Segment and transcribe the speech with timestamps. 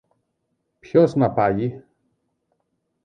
[0.79, 1.83] Ποιος να πάγει;